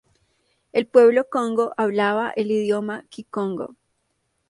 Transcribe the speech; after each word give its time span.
El 0.71 0.87
pueblo 0.87 1.29
congo 1.29 1.75
hablaba 1.77 2.31
el 2.31 2.49
idioma 2.49 3.05
kikongo. 3.09 3.75